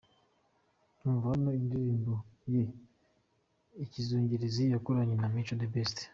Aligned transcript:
Umva 1.07 1.25
hano 1.33 1.49
indirimbo 1.61 2.13
ye 2.53 2.63
’Ikizungerezi’ 3.83 4.63
yakoranye 4.73 5.15
na 5.17 5.27
Micyo 5.33 5.55
The 5.61 5.67
Best:. 5.73 5.97